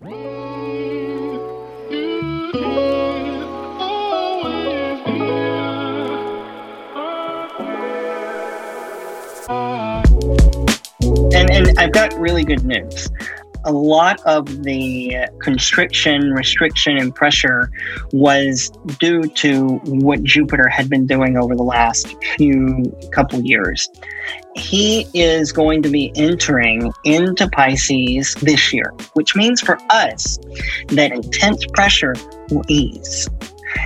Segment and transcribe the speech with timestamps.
[0.00, 0.14] And,
[11.50, 13.10] and I've got really good news.
[13.64, 17.70] A lot of the constriction, restriction, and pressure
[18.12, 23.88] was due to what Jupiter had been doing over the last few couple years.
[24.54, 30.38] He is going to be entering into Pisces this year, which means for us
[30.88, 32.14] that intense pressure
[32.50, 33.28] will ease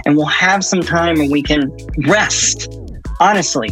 [0.04, 1.74] and we'll have some time and we can
[2.06, 2.78] rest.
[3.20, 3.70] Honestly,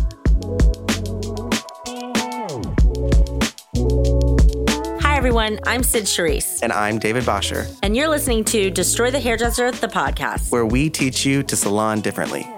[5.20, 5.60] everyone.
[5.66, 9.87] I'm Sid Charisse, And I'm David Bosher, and you're listening to Destroy the Hairdresser, the
[9.87, 10.51] podcast.
[10.51, 12.48] where we teach you to salon differently.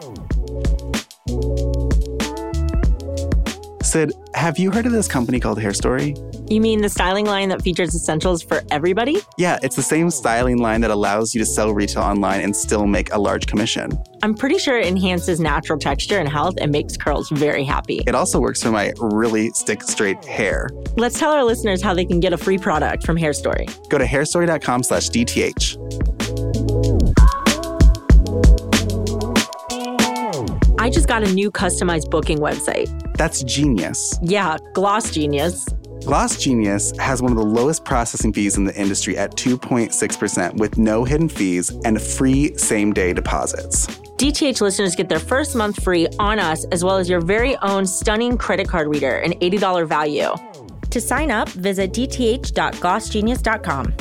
[3.93, 6.17] Sid, have you heard of this company called Hairstory?
[6.51, 9.19] You mean the styling line that features essentials for everybody?
[9.37, 12.87] Yeah, it's the same styling line that allows you to sell retail online and still
[12.87, 13.93] make a large commission.
[14.23, 18.03] I'm pretty sure it enhances natural texture and health and makes curls very happy.
[18.07, 20.71] It also works for my really stick straight hair.
[20.97, 23.69] Let's tell our listeners how they can get a free product from Hairstory.
[23.91, 25.77] Go to hairstory.com slash DTH.
[30.79, 32.89] I just got a new customized booking website.
[33.17, 34.19] That's genius.
[34.23, 35.67] Yeah, Gloss Genius.
[36.05, 40.77] Gloss Genius has one of the lowest processing fees in the industry at 2.6% with
[40.77, 43.87] no hidden fees and free same day deposits.
[44.17, 47.87] DTH listeners get their first month free on us, as well as your very own
[47.87, 50.31] stunning credit card reader, an $80 value.
[50.91, 53.95] To sign up, visit dth.glossgenius.com.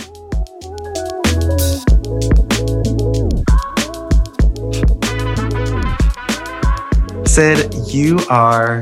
[7.25, 8.81] Sid, you are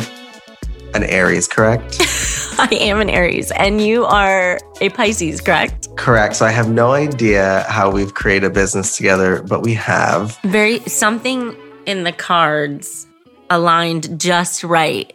[0.94, 1.98] an Aries, correct?
[2.60, 5.88] I am an Aries, and you are a Pisces, correct?
[5.96, 6.36] correct.
[6.36, 10.38] So I have no idea how we've created a business together, but we have.
[10.44, 13.08] Very something in the cards
[13.50, 15.14] aligned just right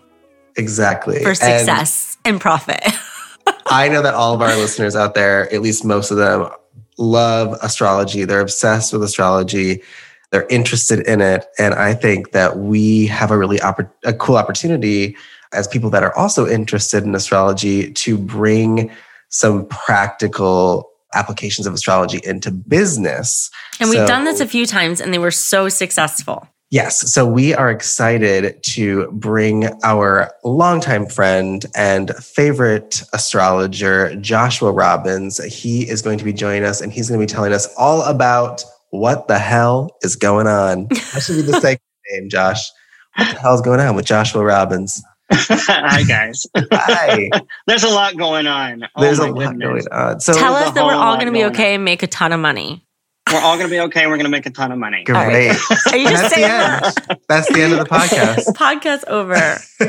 [0.57, 1.21] Exactly.
[1.23, 2.83] for And success and, profit.
[3.67, 6.49] I know that all of our listeners out there, at least most of them,
[6.97, 8.25] love astrology.
[8.25, 9.83] They're obsessed with astrology.
[10.31, 11.45] They're interested in it.
[11.59, 15.17] And I think that we have a really oppor- a cool opportunity
[15.55, 18.91] as people that are also interested in astrology to bring
[19.31, 23.51] some practical applications of astrology into business.
[23.81, 26.47] and we've So- done this a few times, and they were so successful.
[26.71, 27.13] Yes.
[27.13, 35.39] So we are excited to bring our longtime friend and favorite astrologer, Joshua Robbins.
[35.45, 38.03] He is going to be joining us and he's going to be telling us all
[38.03, 40.89] about what the hell is going on.
[41.13, 42.69] That should be the second name, Josh.
[43.17, 45.01] What the hell is going on with Joshua Robbins?
[45.37, 46.47] Hi, guys.
[46.57, 47.29] Hi.
[47.67, 48.85] There's a lot going on.
[48.97, 49.87] Oh There's a lot goodness.
[49.87, 50.21] going on.
[50.21, 52.33] So Tell us that we're all going to be going okay and make a ton
[52.33, 52.85] of money.
[53.33, 54.03] We're all going to be okay.
[54.03, 55.03] And We're going to make a ton of money.
[55.05, 55.17] great.
[55.17, 55.57] right.
[55.93, 56.83] Are you just That's the saying end.
[56.85, 57.21] that?
[57.29, 58.45] That's the end of the podcast.
[58.55, 59.35] Podcast over.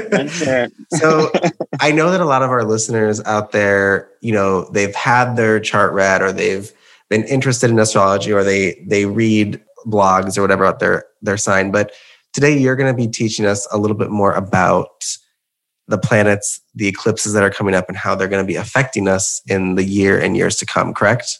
[0.09, 0.71] That's it.
[0.93, 1.31] so
[1.79, 5.59] I know that a lot of our listeners out there, you know, they've had their
[5.59, 6.71] chart read or they've
[7.09, 11.71] been interested in astrology or they they read blogs or whatever about their their sign.
[11.71, 11.91] But
[12.33, 15.05] today you're going to be teaching us a little bit more about
[15.87, 19.07] the planets, the eclipses that are coming up and how they're going to be affecting
[19.07, 21.39] us in the year and years to come, correct?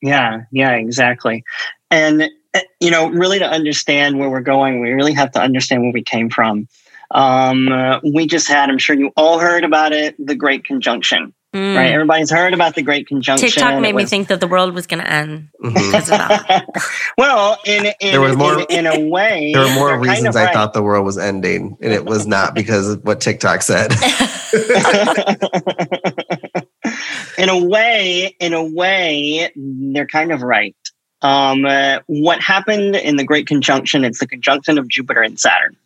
[0.00, 1.44] Yeah, yeah, exactly.
[1.90, 5.82] And, uh, you know, really to understand where we're going, we really have to understand
[5.82, 6.68] where we came from.
[7.10, 11.76] Um, we just had, I'm sure you all heard about it, the Great Conjunction, Mm.
[11.76, 11.92] right?
[11.92, 13.48] Everybody's heard about the Great Conjunction.
[13.48, 15.72] TikTok made It me think that the world was going to end Mhm.
[15.72, 16.66] because of that.
[17.18, 20.10] well, in, in, There was more- in, in a way, There were more they're kind
[20.10, 20.52] reasons of I right.
[20.54, 23.92] thought the world was ending, and it was not because of what TikTok said.
[27.38, 30.74] in a way, in a way, they're kind of right.
[31.22, 34.02] Um, uh, what happened in the Great Conjunction?
[34.04, 35.76] It's the conjunction of Jupiter and Saturn.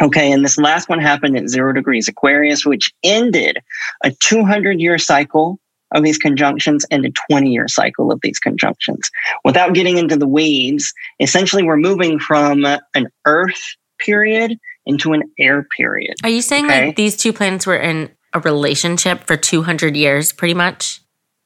[0.00, 3.58] Okay, and this last one happened at zero degrees Aquarius, which ended
[4.04, 5.58] a 200 year cycle
[5.94, 9.10] of these conjunctions and a 20 year cycle of these conjunctions.
[9.44, 13.60] Without getting into the weeds, essentially we're moving from an Earth
[13.98, 14.56] period
[14.86, 16.14] into an air period.
[16.22, 16.86] Are you saying Okay.
[16.86, 21.00] like these two planets were in a relationship for 200 years, pretty much?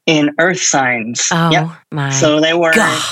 [0.06, 1.28] In Earth signs.
[1.30, 1.68] Oh Yep.
[1.92, 3.02] my So they were God.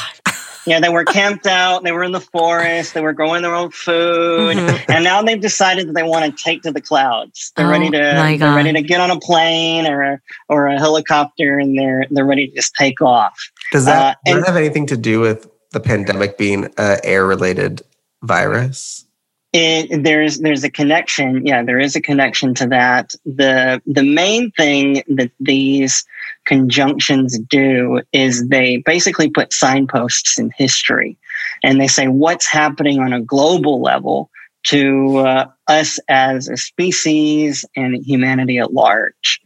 [0.70, 1.82] Yeah, they were camped out.
[1.82, 2.94] They were in the forest.
[2.94, 4.84] They were growing their own food, Mhm.
[4.88, 7.50] and now they've decided that they want to take to the clouds.
[7.56, 7.98] They're Oh, ready to.
[8.14, 10.18] my They're ready to get on a plane or a,
[10.48, 13.34] or a helicopter, and they're they're ready to just take off.
[13.72, 16.98] Does that, Uh, does and- that have anything to do with the pandemic being an
[17.02, 17.82] air related
[18.22, 19.06] virus?
[19.52, 21.44] It, there's there's a connection.
[21.44, 23.14] Yeah, there is a connection to that.
[23.24, 26.04] the The main thing that these
[26.44, 31.18] conjunctions do is they basically put signposts in history,
[31.64, 34.30] and they say what's happening on a global level
[34.62, 39.40] to uh, us as a species and humanity at large.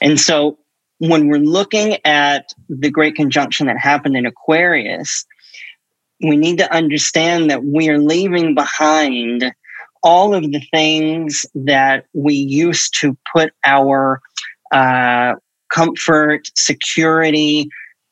[0.00, 0.58] And so,
[0.98, 5.26] when we're looking at the great conjunction that happened in Aquarius,
[6.22, 9.52] we need to understand that we are leaving behind
[10.02, 14.20] all of the things that we used to put our
[14.72, 15.34] uh,
[15.72, 17.68] comfort, security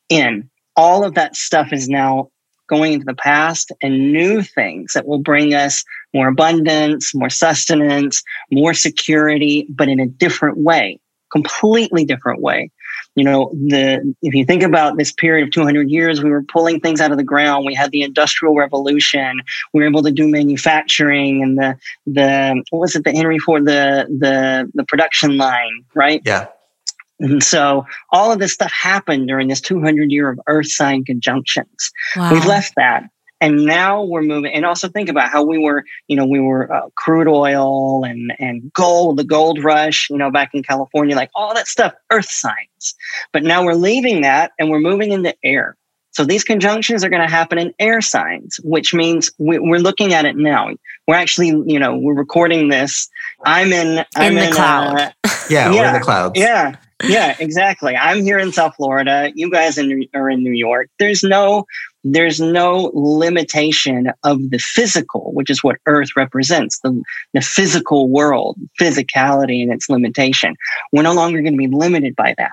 [0.09, 0.49] in.
[0.75, 2.29] All of that stuff is now
[2.67, 5.83] going into the past and new things that will bring us
[6.13, 8.21] more abundance, more sustenance,
[8.51, 10.99] more security, but in a different way,
[11.31, 12.71] completely different way
[13.19, 16.79] you know the if you think about this period of 200 years we were pulling
[16.79, 17.65] things out of the ground.
[17.65, 19.41] We had the industrial revolution.
[19.73, 21.75] We were able to do manufacturing and the
[22.07, 26.21] the what was it the henry ford the the the production line right?
[26.25, 26.47] Yeah.
[27.19, 31.91] And so all of this stuff happened during this 200 year of earth sign conjunctions.
[32.15, 32.31] Wow.
[32.31, 33.03] we've left that
[33.41, 36.71] and now we're moving and also think about how we were you know we were
[36.71, 41.29] uh, crude oil and and gold the gold rush you know back in california like
[41.35, 42.95] all that stuff earth signs.
[43.33, 45.75] But now we're leaving that and we're moving into air.
[46.11, 50.13] So these conjunctions are going to happen in air signs which means we, are looking
[50.13, 50.71] at it now.
[51.07, 53.09] We're actually you know we're recording this.
[53.45, 55.11] I'm in i'm in the in, cloud uh,
[55.49, 56.39] yeah, yeah we're in the clouds.
[56.39, 57.95] Yeah yeah exactly.
[57.95, 59.31] I'm here in south florida.
[59.33, 60.89] You guys in, are in new york.
[60.99, 61.65] There's no
[62.03, 67.01] there's no limitation of the physical, which is what Earth represents, the,
[67.33, 70.55] the physical world, physicality and its limitation.
[70.91, 72.51] We're no longer going to be limited by that.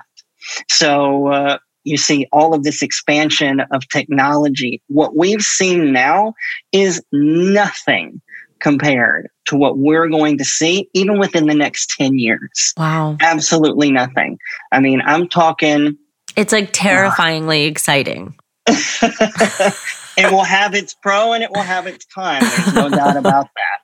[0.69, 4.81] So, uh, you see all of this expansion of technology.
[4.87, 6.33] What we've seen now
[6.73, 8.21] is nothing
[8.59, 12.73] compared to what we're going to see, even within the next 10 years.
[12.77, 13.17] Wow.
[13.21, 14.37] Absolutely nothing.
[14.71, 15.97] I mean, I'm talking.
[16.35, 18.35] It's like terrifyingly uh, exciting.
[20.17, 22.41] it will have its pro and it will have its con.
[22.41, 23.79] There's no doubt about that.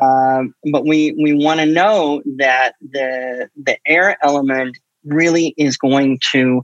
[0.00, 6.18] Um, but we we want to know that the the air element really is going
[6.32, 6.62] to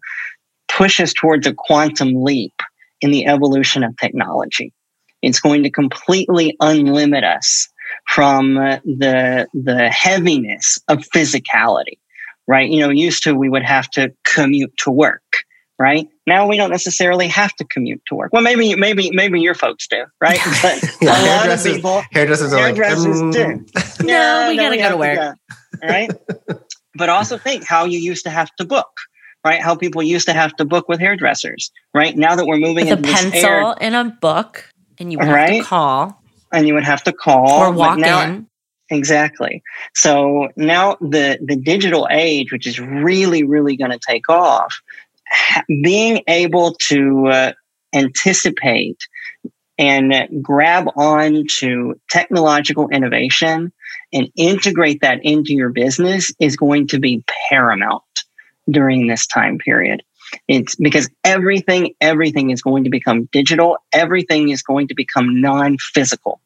[0.69, 2.55] push us towards a quantum leap
[3.01, 4.73] in the evolution of technology.
[5.21, 7.69] It's going to completely unlimit us
[8.07, 11.99] from the the heaviness of physicality.
[12.47, 12.71] Right?
[12.71, 15.28] You know, used to we would have to commute to work
[15.79, 16.09] right?
[16.27, 18.33] Now we don't necessarily have to commute to work.
[18.33, 20.41] Well, maybe maybe maybe your folks do, right?
[20.63, 23.99] But yeah, a lot of people, hairdressers, are hairdressers like, mm.
[24.01, 24.05] do.
[24.07, 25.35] no, we gotta go to work, to
[25.81, 26.11] go, right?
[26.95, 28.91] but also think how you used to have to book.
[29.45, 31.71] Right, how people used to have to book with hairdressers.
[31.95, 35.29] Right now that we're moving with a pencil air, and a book, and you would
[35.29, 35.51] right?
[35.51, 36.23] have to call,
[36.53, 38.49] and you would have to call or walk now, in.
[38.91, 39.63] Exactly.
[39.95, 44.81] So now the the digital age, which is really really going to take off,
[45.83, 47.53] being able to uh,
[47.95, 48.99] anticipate
[49.79, 53.73] and grab on to technological innovation
[54.13, 58.03] and integrate that into your business is going to be paramount
[58.69, 60.03] during this time period.
[60.47, 63.79] It's because everything, everything is going to become digital.
[63.93, 66.41] Everything is going to become non-physical.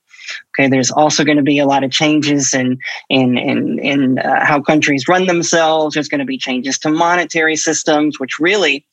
[0.54, 2.78] Okay, there's also going to be a lot of changes in
[3.08, 5.94] in in, in uh, how countries run themselves.
[5.94, 8.86] There's going to be changes to monetary systems, which really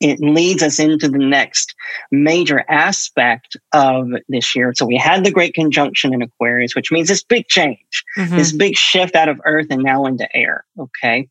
[0.00, 1.74] it leads us into the next
[2.10, 4.72] major aspect of this year.
[4.74, 8.36] So we had the great conjunction in Aquarius, which means this big change, mm-hmm.
[8.36, 10.64] this big shift out of Earth and now into air.
[10.78, 11.28] Okay.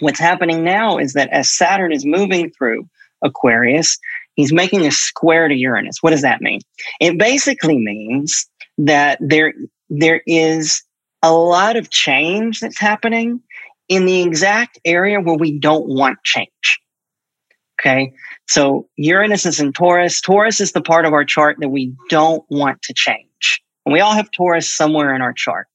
[0.00, 2.88] What's happening now is that as Saturn is moving through
[3.22, 3.98] Aquarius,
[4.38, 5.98] he's making a square to Uranus.
[6.00, 6.60] What does that mean?
[7.00, 9.52] It basically means that there,
[9.90, 10.82] there is
[11.22, 13.40] a lot of change that's happening
[13.88, 16.78] in the exact area where we don't want change.
[17.80, 18.12] Okay.
[18.46, 20.20] So Uranus is in Taurus.
[20.20, 23.60] Taurus is the part of our chart that we don't want to change.
[23.84, 25.66] And we all have Taurus somewhere in our chart.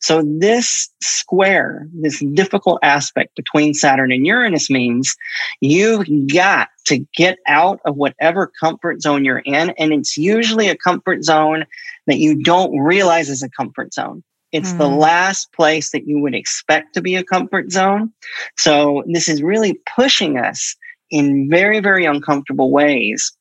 [0.00, 5.16] So this square, this difficult aspect between Saturn and Uranus means
[5.60, 9.70] you've got to get out of whatever comfort zone you're in.
[9.70, 11.64] And it's usually a comfort zone
[12.06, 14.22] that you don't realize is a comfort zone.
[14.52, 14.78] It's mm.
[14.78, 18.12] the last place that you would expect to be a comfort zone.
[18.56, 20.76] So this is really pushing us
[21.10, 23.32] in very, very uncomfortable ways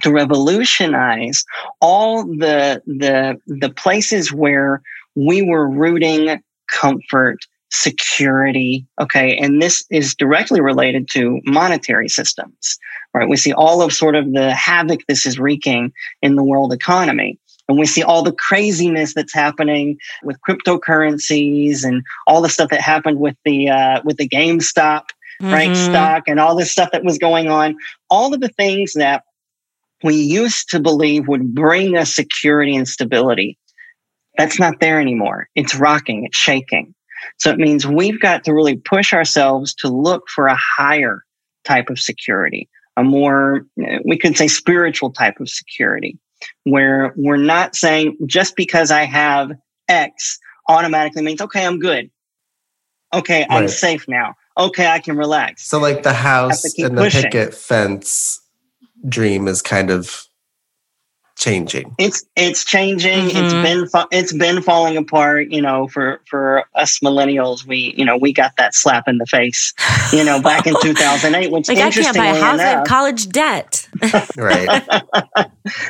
[0.00, 1.44] to revolutionize
[1.80, 4.80] all the the the places where
[5.14, 7.38] we were rooting comfort
[7.70, 12.78] security okay and this is directly related to monetary systems
[13.14, 15.90] right we see all of sort of the havoc this is wreaking
[16.20, 17.38] in the world economy
[17.68, 22.80] and we see all the craziness that's happening with cryptocurrencies and all the stuff that
[22.80, 25.04] happened with the uh, with the GameStop
[25.40, 25.76] right Mhm.
[25.76, 27.76] stock and all this stuff that was going on.
[28.10, 29.24] All of the things that
[30.04, 33.56] we used to believe would bring us security and stability.
[34.38, 35.48] That's not there anymore.
[35.54, 36.24] It's rocking.
[36.24, 36.94] It's shaking.
[37.38, 41.24] So it means we've got to really push ourselves to look for a higher
[41.64, 43.66] type of security, a more,
[44.04, 46.18] we could say spiritual type of security,
[46.64, 49.52] where we're not saying just because I have
[49.88, 52.10] X automatically means, okay, I'm good.
[53.14, 53.70] Okay, I'm Right.
[53.70, 54.34] safe now.
[54.58, 55.68] Okay, I can relax.
[55.68, 57.22] So like the house and the pushing.
[57.22, 58.40] picket fence
[59.08, 60.24] dream is kind of
[61.36, 61.94] changing.
[61.98, 63.26] It's it's changing.
[63.30, 63.62] It's Mhm.
[63.62, 65.50] been fa- it's been falling apart.
[65.50, 69.26] You know, for for us millennials, we you know we got that slap in the
[69.26, 69.72] face.
[70.12, 72.60] You know, back in two thousand eight, which Like I can't buy a interestingly house.
[72.60, 73.88] I have enough, college debt.
[74.36, 74.82] Right.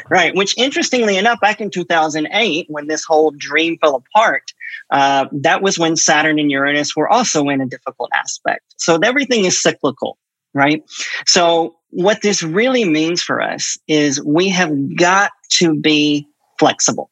[0.09, 0.35] right?
[0.35, 4.53] Which interestingly enough, back in two thousand eight, when this whole dream fell apart,
[4.91, 8.63] uh, that was when Saturn and Uranus were also in a difficult aspect.
[8.77, 10.19] So everything is cyclical,
[10.55, 10.83] right?
[11.27, 16.27] So what this really means for us is we have got to be
[16.59, 17.11] flexible.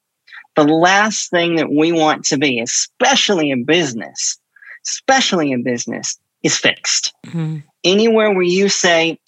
[0.56, 4.38] The last thing that we want to be, especially in business,
[4.86, 7.12] especially in business, is fixed.
[7.26, 7.62] Mhm.
[7.84, 9.18] Anywhere where you say,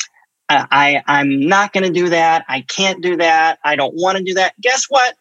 [0.49, 2.45] I, I I'm not going to do that.
[2.49, 3.59] I can't do that.
[3.65, 4.55] I don't want to do that.
[4.61, 5.15] Guess what?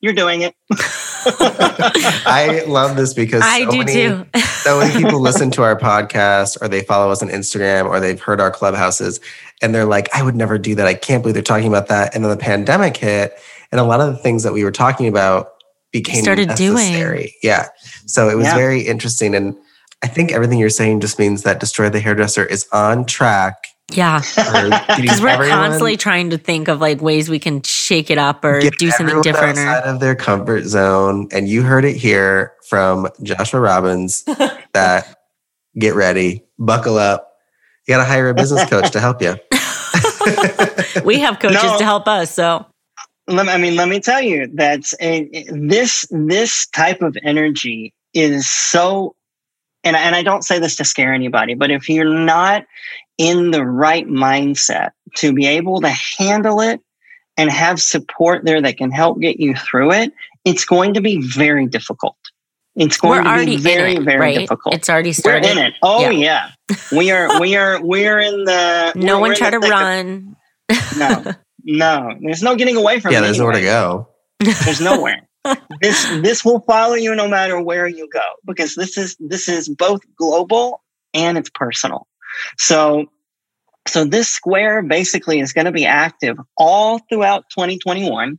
[0.00, 0.54] You're doing it.
[1.50, 4.26] I love this because I so do many, too.
[4.62, 8.20] so many people listen to our podcast or they follow us on Instagram or they've
[8.20, 9.20] heard our clubhouses
[9.62, 10.86] and they're like, I would never do that.
[10.86, 12.14] I can't believe they're talking about that.
[12.14, 13.32] And then the pandemic hit
[13.72, 15.48] and a lot of the things that we were talking about
[15.92, 17.28] became started doing.
[17.42, 17.68] Yeah.
[18.06, 18.54] So it was Yeah.
[18.54, 19.34] very interesting.
[19.34, 19.56] And
[20.02, 23.54] I think everything you're saying just means that Destroy the Hairdresser is on track.
[23.92, 24.20] Yeah.
[24.20, 28.44] Because we're everyone- constantly trying to think of like ways we can shake it up
[28.44, 29.58] or do something everyone different.
[29.58, 31.28] outside Or, of their comfort zone.
[31.32, 34.22] And you heard it here from Joshua Robbins
[34.74, 35.16] that
[35.78, 37.32] get ready, buckle up.
[37.86, 39.36] You got to hire a business coach to help you.
[41.04, 41.78] we have coaches No.
[41.78, 42.32] to help us.
[42.34, 42.66] So
[43.28, 47.92] Let me- I mean, let me tell you that eh, this this type of energy
[48.14, 49.14] is so,
[49.84, 52.64] and and I don't say this to scare anybody, but if you're not
[53.18, 56.80] in the right mindset to be able to handle it
[57.36, 60.12] and have support there that can help get you through it,
[60.44, 62.16] it's going to be very difficult.
[62.76, 64.38] It's going we're to be very it, very right?
[64.40, 64.74] difficult.
[64.74, 65.50] It's already we're started.
[65.50, 65.74] in it.
[65.82, 66.50] Oh Yeah.
[66.68, 67.40] yeah, we are.
[67.40, 67.82] We are.
[67.82, 68.92] We are in the.
[68.96, 70.36] No one we're try to thick of- run.
[70.98, 71.32] No,
[71.64, 72.10] no.
[72.20, 73.12] There's no getting away from.
[73.12, 74.08] Yeah, it there's nowhere to go.
[74.40, 75.26] There's nowhere.
[75.80, 79.68] this this will follow you no matter where you go because this is this is
[79.68, 80.82] both global
[81.14, 82.06] and it's personal.
[82.58, 83.06] So
[83.86, 88.38] so this square basically is going to be active all throughout 2021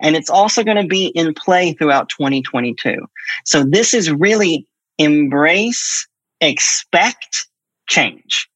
[0.00, 3.06] and it's also going to be in play throughout 2022.
[3.44, 4.66] So this is really
[4.98, 6.06] embrace,
[6.40, 7.46] expect
[7.88, 8.48] change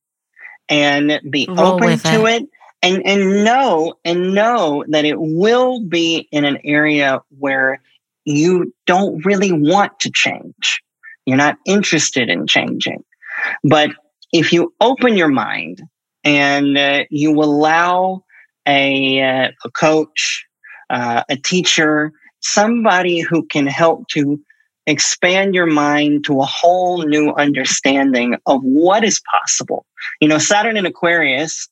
[0.68, 2.44] and be Roll open to it
[2.82, 7.80] and and know and know that it will be in an area where
[8.24, 10.82] you don't really want to change.
[11.26, 13.04] You're not interested in changing.
[13.62, 13.90] But
[14.34, 15.82] if you open your mind
[16.24, 18.22] and uh, you allow
[18.66, 20.44] a, uh, a coach
[20.90, 24.38] uh, a teacher somebody who can help to
[24.86, 29.86] expand your mind to a whole new understanding of what is possible
[30.20, 31.68] you know saturn in aquarius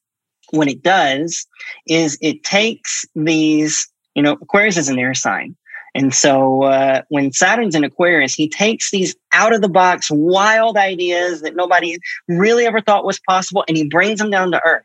[0.53, 1.47] what it does
[1.89, 5.57] is it takes these, you know, Aquarius is an air sign.
[5.95, 10.77] And so uh, when Saturn's in Aquarius, he takes these out of the box, wild
[10.77, 14.85] ideas that nobody really ever thought was possible, and he brings them down to earth.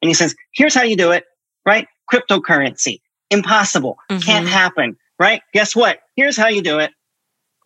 [0.00, 1.24] And he says, here's how you do it,
[1.66, 1.88] right?
[2.12, 4.50] Cryptocurrency, impossible, can't Mhm.
[4.50, 5.42] happen, right?
[5.54, 6.00] Guess what?
[6.14, 6.92] Here's how you do it,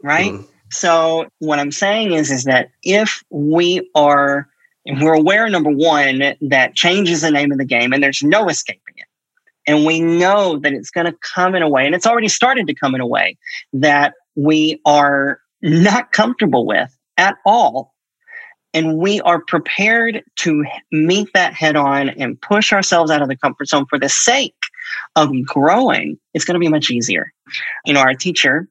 [0.02, 0.33] right?
[0.33, 0.47] Mm.
[0.71, 4.49] So what I'm saying is, is that if we are,
[4.85, 8.23] if we're aware, number one, that change is the name of the game and there's
[8.23, 9.07] no escaping it.
[9.68, 12.66] And we know that it's going to come in a way, and it's already started
[12.66, 13.37] to come in a way
[13.75, 17.94] that we are not comfortable with at all.
[18.75, 23.37] And we are prepared to meet that head on and push ourselves out of the
[23.37, 24.56] comfort zone for the sake
[25.16, 26.18] of growing.
[26.32, 27.32] It's going to be much easier.
[27.84, 28.68] You know, our teacher,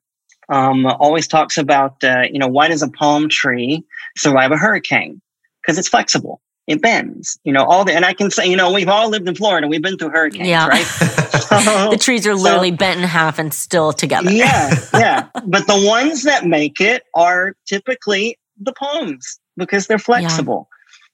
[0.50, 3.86] um, always talks about, uh, you know, why does a palm tree
[4.18, 5.22] survive a hurricane?
[5.62, 6.42] Because it's flexible.
[6.68, 9.28] It bends, you know, all the, and I can say, you know, we've all lived
[9.28, 9.68] in Florida.
[9.70, 10.68] We've been through hurricanes, Yeah.
[10.68, 10.86] right?
[11.92, 14.30] The trees are So- literally bent in half and still together.
[14.30, 15.28] yeah, yeah.
[15.46, 20.68] But the ones that make it are typically the palms because they're flexible.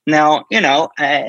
[0.07, 1.23] Now, you know, uh,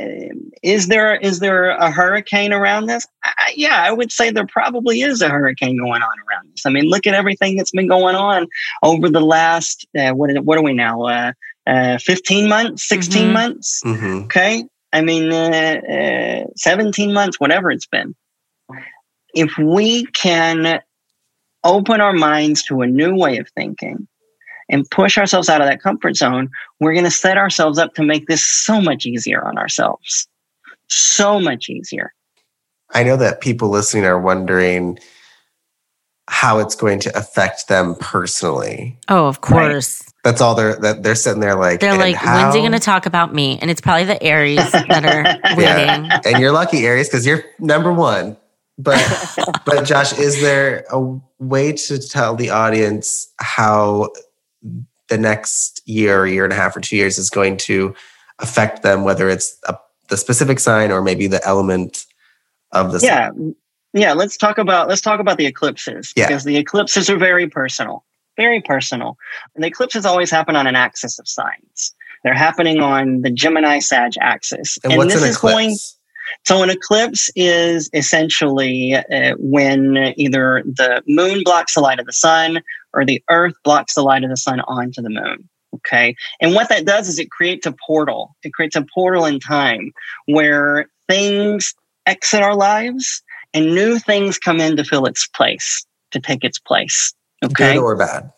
[0.63, 3.07] is there is there a hurricane around this?
[3.55, 6.67] yeah, I would say there probably is a hurricane going on around this.
[6.67, 8.49] I mean, look at everything that's been going on
[8.83, 11.03] over the last uh, what what are we now?
[11.03, 11.33] Uh,
[11.67, 13.33] uh, 15 months, 16 mm-hmm.
[13.33, 13.83] months.
[13.85, 14.25] Mm-hmm.
[14.25, 14.65] Okay.
[14.93, 18.15] I mean, uh, uh, 17 months, whatever it's been.
[19.35, 20.81] If we can
[21.65, 24.07] open our minds to a new way of thinking
[24.69, 28.05] and push ourselves out of that comfort zone, we're going to set ourselves up to
[28.05, 30.29] make this so much easier on ourselves.
[30.89, 32.13] So much easier.
[32.91, 34.99] I know that people listening are wondering
[36.29, 38.97] how it's going to affect them personally.
[39.09, 40.03] Oh, of course.
[40.03, 40.04] Right?
[40.25, 42.37] That's all they're that they're sitting there like they're like, how?
[42.37, 43.59] when's he going to talk about me?
[43.61, 45.23] And it's probably the Aries that are
[45.57, 46.07] waiting.
[46.07, 46.21] Yeah.
[46.25, 48.39] And you're lucky, Aries, because you're number one.
[48.79, 49.05] But
[49.67, 54.09] but Josh, is there a way to tell the audience how
[55.09, 57.95] the next year, year and a half, or two years is going to
[58.39, 59.77] affect them, whether it's a,
[60.09, 62.07] the specific sign or maybe the element
[62.73, 63.29] of the yeah.
[63.29, 63.55] Sign?
[63.93, 66.27] Yeah, let's talk about let's talk about the eclipses yeah.
[66.27, 68.05] because the eclipses are very personal,
[68.37, 69.17] very personal.
[69.55, 71.95] And the eclipses always happen on an axis of signs.
[72.23, 75.55] They're happening on the Gemini Sag axis, and, and this an is eclipse?
[75.55, 75.77] going.
[76.47, 82.15] So an eclipse is essentially uh, when either the moon blocks the light of the
[82.15, 82.63] sun
[82.95, 85.49] or the earth blocks the light of the sun onto the moon.
[85.75, 86.15] Okay.
[86.41, 88.35] And what that does is it creates a portal.
[88.43, 89.93] It creates a portal in time
[90.27, 91.75] where things
[92.07, 93.23] exit our lives
[93.53, 97.13] and new things come in to fill its place, to take its place.
[97.45, 97.75] Okay.
[97.75, 98.33] Good or bad?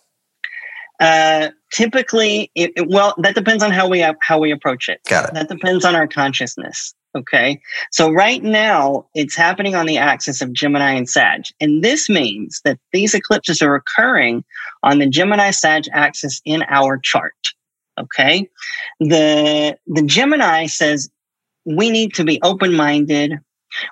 [0.99, 5.01] Uh, typically, it, it, well, that depends on how we how we approach it.
[5.09, 5.35] Got it.
[5.35, 6.95] That depends on our consciousness.
[7.17, 7.61] Okay.
[7.93, 11.45] So right now it's happening on the axis of Gemini and Sag.
[11.61, 14.45] And this means that these eclipses are occurring
[14.83, 17.33] on the Gemini Sag axis in our chart.
[17.99, 18.49] Okay.
[19.01, 21.09] The, the Gemini says
[21.65, 23.41] we need to be open minded.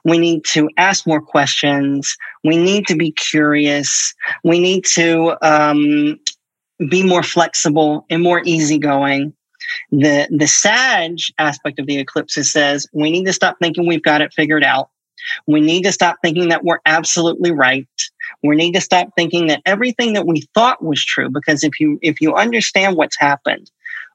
[0.05, 2.17] We need to ask more questions.
[2.43, 4.15] We need to be curious.
[4.43, 6.19] We need to um,
[6.89, 9.35] be more flexible and more easygoing.
[9.91, 14.21] The, the Sag aspect of the eclipse says we need to stop thinking we've got
[14.21, 14.91] it figured out.
[15.47, 17.89] We need to stop thinking that we're absolutely right.
[18.43, 21.99] We need to stop thinking that everything that we thought was true, because if you,
[22.03, 23.71] if you understand what's happened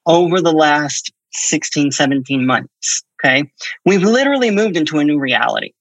[0.06, 3.52] over the last 16, 17 months, okay,
[3.86, 5.74] we've literally moved into a new reality.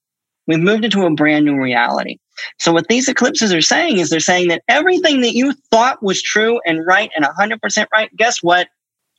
[0.46, 2.18] We've moved into a brand new reality.
[2.58, 6.22] So what these eclipses are saying is they're saying that everything that you thought was
[6.22, 8.68] true and right and 100% right, guess what?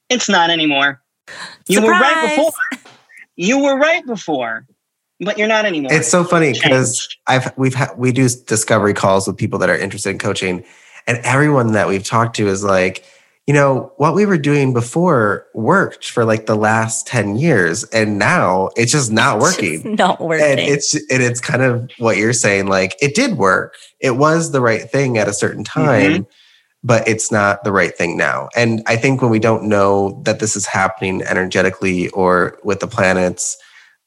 [0.09, 1.01] It's not anymore.
[1.67, 1.85] You Surprise!
[1.85, 2.83] were right before.
[3.35, 4.65] You were right before,
[5.19, 5.93] but you're not anymore.
[5.93, 9.77] It's so funny because I've we've had we do discovery calls with people that are
[9.77, 10.65] interested in coaching,
[11.07, 13.05] and everyone that we've talked to is like,
[13.49, 18.19] you know, what we were doing before worked for like the last 10 years and
[18.19, 19.81] now it's just not working.
[19.81, 20.45] Just not working.
[20.45, 23.73] And it's and it's kind of what you're saying like it did work.
[23.99, 26.11] It was the right thing at a certain time.
[26.11, 26.31] Mm-hmm
[26.81, 28.47] but it's not the right thing now.
[28.55, 32.87] And I think when we don't know that this is happening energetically or with the
[32.87, 33.57] planets,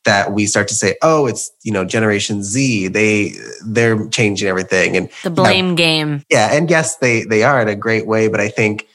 [0.05, 2.89] that we start to say, "Oh, it's you know Generation Z.
[2.89, 3.35] They
[3.67, 6.25] they're changing everything." And the blame game.
[6.31, 8.29] Yeah, and yes, they they are in a great way.
[8.29, 8.89] But I think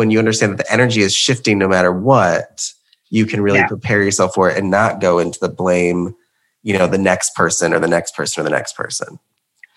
[0.00, 2.72] when you understand that the energy is shifting no matter what,
[3.10, 3.66] you can really yeah.
[3.66, 6.14] prepare yourself for it and not go into the blame.
[6.62, 9.18] You know, the next person or the next person or the next person.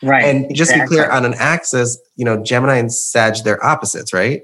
[0.01, 0.23] Right.
[0.23, 4.13] And just to be clear, on an axis, you know, Gemini and Sag, they're opposites,
[4.13, 4.43] right?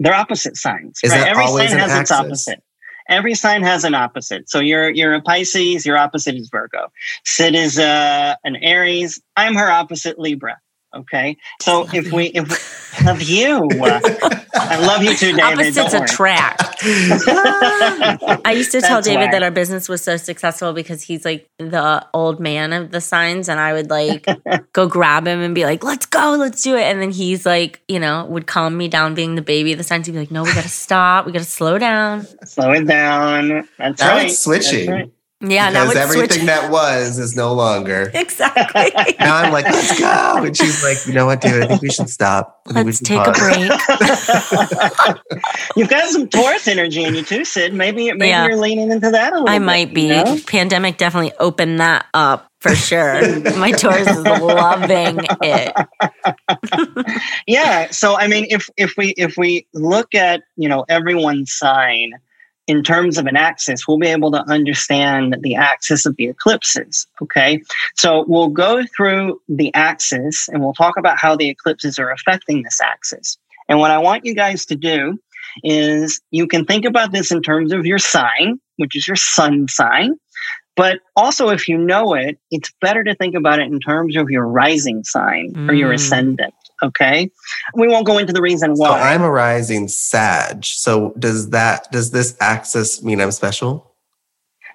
[0.00, 0.98] They're opposite signs.
[1.04, 1.18] Is right?
[1.18, 2.00] that Every always sign has axis?
[2.00, 2.62] its opposite.
[3.08, 4.50] Every sign has an opposite.
[4.50, 6.90] So you're you're a Pisces, your opposite is Virgo.
[7.24, 9.22] Sid is uh, an Aries.
[9.36, 10.58] I'm her opposite Libra.
[10.94, 11.36] Okay.
[11.60, 13.68] So if we if we love you,
[14.54, 15.40] I love you too, David.
[15.40, 16.78] Opposites attract.
[16.82, 19.30] I used to tell That's David why.
[19.32, 23.48] that our business was so successful because he's like the old man of the signs,
[23.48, 24.26] and I would like
[24.72, 27.82] go grab him and be like, "Let's go, let's do it," and then he's like,
[27.86, 30.06] you know, would calm me down being the baby of the signs.
[30.06, 31.24] He'd be like, "No, we got to stop.
[31.24, 32.26] We got to slow down.
[32.44, 34.26] Slow it down." That's now right.
[34.26, 35.12] It's switching.
[35.40, 35.52] That's right.
[35.52, 36.46] Yeah, because everything switch.
[36.46, 38.10] that was is no longer.
[38.20, 38.92] Exactly.
[39.18, 40.44] now I'm like, let's go.
[40.44, 41.62] And she's like, you know what, dude?
[41.62, 42.60] I think we should stop.
[42.66, 43.36] Let's should take pause.
[43.36, 45.18] a break.
[45.76, 47.72] You've got some Taurus energy in you too, Sid.
[47.72, 48.46] Maybe maybe yeah.
[48.46, 50.02] you're leaning into that a little I bit, might be.
[50.02, 50.38] You know?
[50.46, 53.40] Pandemic definitely opened that up for sure.
[53.56, 55.72] My Taurus is loving it.
[57.46, 57.90] yeah.
[57.90, 62.12] So I mean, if if we if we look at you know everyone's sign
[62.70, 67.08] in terms of an axis, we'll be able to understand the axis of the eclipses.
[67.20, 67.62] Okay.
[67.96, 72.62] So we'll go through the axis and we'll talk about how the eclipses are affecting
[72.62, 73.38] this axis.
[73.68, 75.18] And what I want you guys to do
[75.64, 79.66] is you can think about this in terms of your sign, which is your sun
[79.66, 80.14] sign.
[80.76, 84.30] But also, if you know it, it's better to think about it in terms of
[84.30, 85.94] your rising sign or your mm.
[85.94, 86.54] ascendant.
[86.82, 87.30] Okay.
[87.74, 88.88] We won't go into the reason why.
[88.88, 90.64] So I'm a rising Sag.
[90.64, 93.94] So does that, does this axis mean I'm special?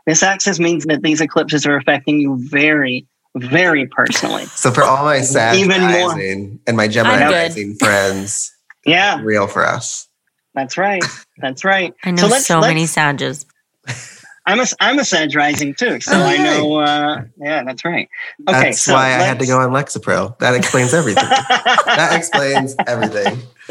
[0.06, 4.46] This axis means that these eclipses are affecting you very, very personally.
[4.46, 6.60] So for all my Sag even rising more.
[6.68, 10.08] and my Gemini rising friends, yeah, real for us.
[10.54, 11.04] That's right.
[11.39, 11.94] That's right.
[12.04, 13.46] I know so, let's, so let's, many Sages.
[14.47, 16.79] I'm a I'm a Sag rising too, so I know.
[16.79, 18.08] Uh, yeah, that's right.
[18.47, 20.38] Okay, that's so why I had to go on Lexapro.
[20.38, 21.23] That explains everything.
[21.29, 23.39] that explains everything.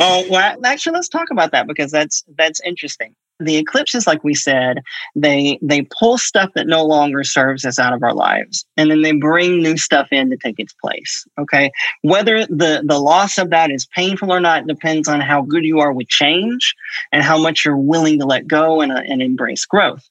[0.00, 4.34] oh, well, actually, let's talk about that because that's that's interesting the eclipses like we
[4.34, 4.82] said
[5.14, 9.02] they they pull stuff that no longer serves us out of our lives and then
[9.02, 11.70] they bring new stuff in to take its place okay
[12.02, 15.80] whether the the loss of that is painful or not depends on how good you
[15.80, 16.74] are with change
[17.12, 20.08] and how much you're willing to let go and, uh, and embrace growth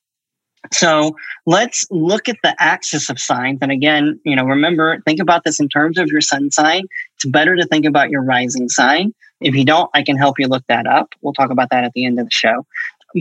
[0.73, 3.59] so let's look at the axis of signs.
[3.61, 6.85] And again, you know, remember, think about this in terms of your sun sign.
[7.15, 9.13] It's better to think about your rising sign.
[9.41, 11.13] If you don't, I can help you look that up.
[11.21, 12.65] We'll talk about that at the end of the show.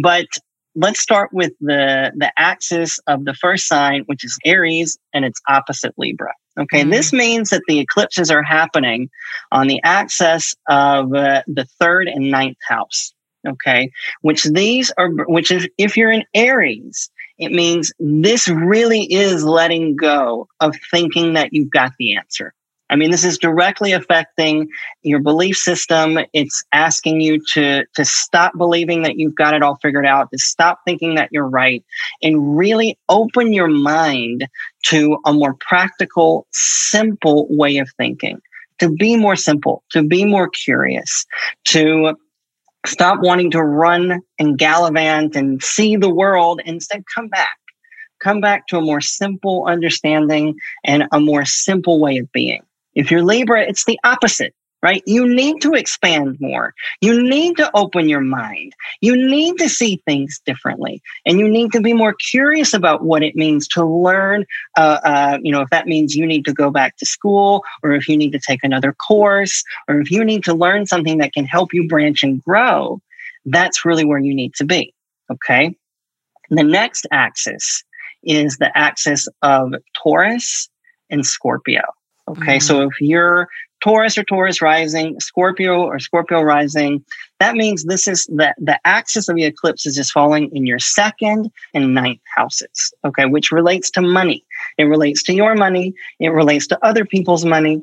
[0.03, 0.27] But
[0.75, 5.41] let's start with the the axis of the first sign, which is Aries, and its
[5.49, 6.33] opposite Libra.
[6.59, 6.91] Okay, mm-hmm.
[6.91, 9.11] this means that the eclipses are happening
[9.51, 13.13] on the axis of uh, the third and ninth house.
[13.47, 13.91] Okay,
[14.23, 19.97] which these are, which is if you're in Aries, it means this really is letting
[19.97, 22.55] go of thinking that you've got the answer.
[22.95, 24.69] I mean, this is directly affecting
[25.03, 26.17] your belief system.
[26.33, 30.39] It's asking you to, to stop believing that you've got it all figured out, to
[30.39, 31.85] stop thinking that you're right,
[32.23, 34.47] and really open your mind
[34.85, 38.41] to a more practical, simple way of thinking,
[38.79, 41.27] to be more simple, to be more curious,
[41.65, 42.15] to
[42.87, 47.57] stop wanting to run and gallivant and see the world, instead come back.
[48.23, 50.55] Come back to a more simple understanding
[50.85, 52.63] and a more simple way of being.
[52.95, 55.03] If you're Libra, it's the opposite, right?
[55.07, 56.75] You need to expand more.
[57.01, 58.75] You need to open your mind.
[59.01, 61.03] You need to see things differently.
[61.25, 64.45] And you need to be more curious about what it means to learn.
[64.77, 67.93] Uh, uh, you know, if that means you need to go back to school, or
[67.93, 71.33] if you need to take another course, or if you need to learn something that
[71.33, 73.01] can help you branch and grow,
[73.47, 74.95] that's really where you need to be.
[75.33, 75.75] Okay.
[76.51, 77.83] The next axis
[78.23, 80.69] is the axis of Taurus
[81.11, 81.83] and Scorpio.
[82.29, 82.61] Okay, mm-hmm.
[82.61, 83.49] so if you're
[83.83, 87.05] Taurus or Taurus rising, Scorpio or Scorpio rising,
[87.39, 90.79] that means this is the, the axis of the eclipse is just falling in your
[90.79, 94.43] second and ninth houses, okay, which relates to money.
[94.79, 97.83] It relates to your money, it relates to other people's money,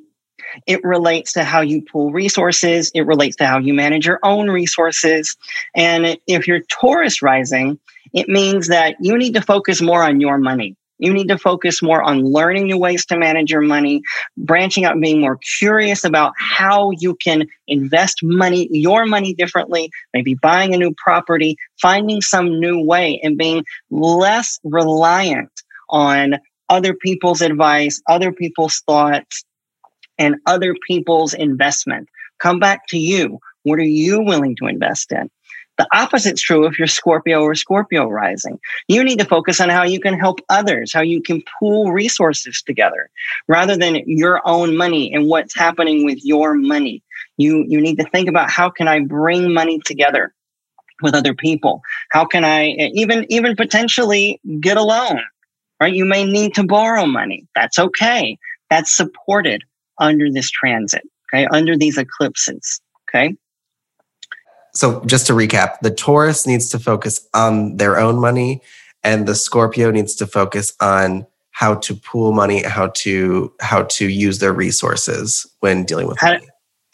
[0.65, 4.49] it relates to how you pool resources, it relates to how you manage your own
[4.49, 5.37] resources.
[5.75, 7.79] And if you're Taurus rising,
[8.13, 10.75] it means that you need to focus more on your money.
[11.01, 14.03] You need to focus more on learning new ways to manage your money,
[14.37, 20.35] branching out, being more curious about how you can invest money, your money differently, maybe
[20.35, 25.51] buying a new property, finding some new way, and being less reliant
[25.89, 26.35] on
[26.69, 29.43] other people's advice, other people's thoughts,
[30.19, 32.07] and other people's investment.
[32.39, 33.39] Come back to you.
[33.63, 35.29] What are you willing to invest in?
[35.77, 38.59] The opposite's true if you're Scorpio or Scorpio rising.
[38.87, 42.61] You need to focus on how you can help others, how you can pool resources
[42.61, 43.09] together
[43.47, 47.01] rather than your own money and what's happening with your money.
[47.37, 50.33] You, you need to think about how can I bring money together
[51.01, 51.81] with other people?
[52.11, 55.21] How can I eh, even, even potentially get a loan,
[55.79, 55.93] right?
[55.93, 57.47] You may need to borrow money.
[57.55, 58.37] That's okay.
[58.69, 59.63] That's supported
[59.97, 61.03] under this transit,
[61.33, 61.47] okay?
[61.47, 63.35] Under these eclipses, okay?
[64.73, 68.61] So just to recap, the Taurus needs to focus on their own money,
[69.03, 74.07] and the Scorpio needs to focus on how to pool money, how to how to
[74.07, 76.47] use their resources when dealing with how, money.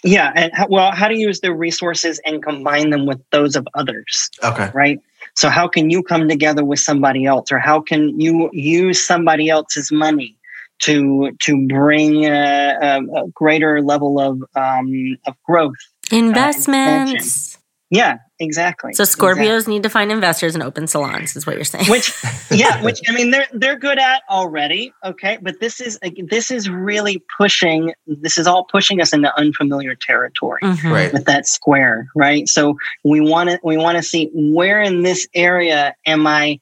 [0.04, 3.68] Yeah, and how, well, how to use their resources and combine them with those of
[3.76, 4.30] others.
[4.44, 5.00] Okay, right.
[5.36, 9.50] So how can you come together with somebody else, or how can you use somebody
[9.50, 10.36] else's money
[10.80, 15.76] to to bring a, a, a greater level of um, of growth?
[16.12, 17.57] Investments.
[17.90, 18.94] Yeah, exactly.
[18.94, 19.74] So Scorpios exactly.
[19.76, 21.86] need to find investors and open salons, is what you're saying.
[21.86, 22.12] Which,
[22.52, 24.94] yeah, which I mean they're they're good at already.
[25.06, 25.98] Okay, but this is
[26.30, 27.94] this is really pushing.
[28.06, 30.92] This is all pushing us into unfamiliar territory mm-hmm.
[30.92, 31.14] right.
[31.14, 32.48] with that square, right?
[32.50, 36.60] So we want to we want to see where in this area am I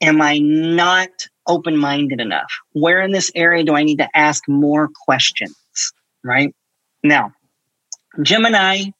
[0.00, 1.10] am I not
[1.46, 2.50] open minded enough?
[2.72, 5.54] Where in this area do I need to ask more questions?
[6.24, 6.54] Right
[7.02, 7.32] now,
[8.22, 8.92] Gemini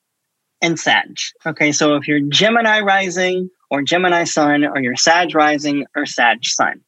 [0.62, 1.18] and Sag.
[1.44, 6.44] Okay, so if you're Gemini rising or Gemini sun, or you're Sag rising or Sag
[6.44, 6.80] sun.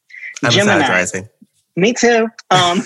[0.43, 1.29] I'm Gemini, Sag rising.
[1.77, 2.29] Me too.
[2.53, 2.79] Um,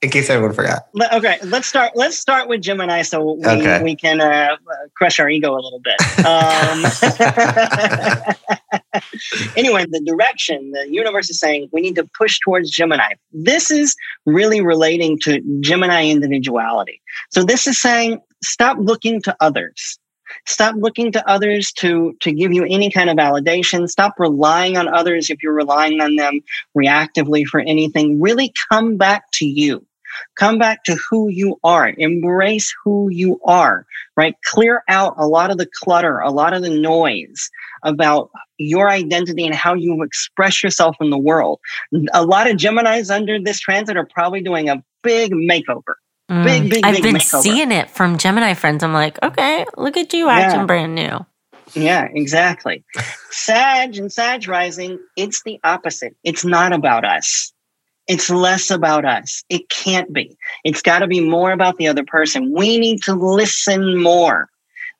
[0.00, 0.88] In case everyone forgot.
[1.12, 1.92] Okay, let's start.
[1.94, 3.82] Let's start with Gemini, so we, okay.
[3.82, 4.56] we can uh,
[4.96, 6.00] crush our ego a little bit.
[6.24, 6.84] Um,
[9.56, 13.12] anyway, the direction the universe is saying we need to push towards Gemini.
[13.32, 17.02] This is really relating to Gemini individuality.
[17.30, 19.98] So this is saying stop looking to others.
[20.46, 23.88] Stop looking to others to, to give you any kind of validation.
[23.88, 26.40] Stop relying on others if you're relying on them
[26.76, 28.20] reactively for anything.
[28.20, 29.86] Really come back to you.
[30.38, 31.92] Come back to who you are.
[31.98, 33.84] Embrace who you are,
[34.16, 34.36] right?
[34.44, 37.50] Clear out a lot of the clutter, a lot of the noise
[37.82, 41.58] about your identity and how you express yourself in the world.
[42.12, 45.94] A lot of Geminis under this transit are probably doing a big makeover
[46.30, 46.44] Mm.
[46.44, 47.42] Big, big, I've big been makeover.
[47.42, 48.82] seeing it from Gemini friends.
[48.82, 50.66] I'm like, okay, look at you acting yeah.
[50.66, 51.26] brand new.
[51.74, 52.84] Yeah, exactly.
[53.30, 56.16] Sag and Sag rising, it's the opposite.
[56.22, 57.52] It's not about us.
[58.06, 59.44] It's less about us.
[59.48, 60.36] It can't be.
[60.62, 62.52] It's got to be more about the other person.
[62.52, 64.48] We need to listen more.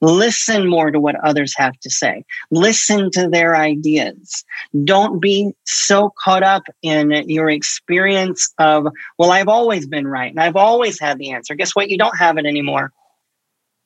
[0.04, 2.24] Listen more to what others have to say.
[2.50, 4.44] Listen to their ideas.
[4.84, 8.86] Don't be so caught up in your experience of,
[9.18, 11.54] well, I've always been right and I've always had the answer.
[11.54, 11.88] Guess what?
[11.88, 12.92] You don't have it anymore.